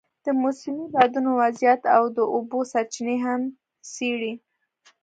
د 0.25 0.27
موسمي 0.41 0.85
بادونو 0.93 1.31
وضعیت 1.41 1.81
او 1.95 2.03
د 2.17 2.19
اوبو 2.35 2.59
سرچینې 2.71 3.17
هم 3.25 3.41
څېړي. 3.93 4.33